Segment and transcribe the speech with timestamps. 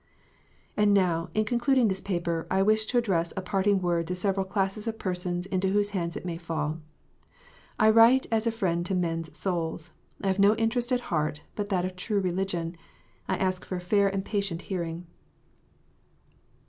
[0.75, 4.47] And now, in concluding this paper, I wish to address a parting word to several
[4.47, 6.81] classes of persons into whose hands it may fall.
[7.77, 9.93] I write as a friend to men s souls.
[10.19, 12.77] I have no interest at heart but that of true religion.
[13.27, 15.05] I ask for a fair and patient hearing.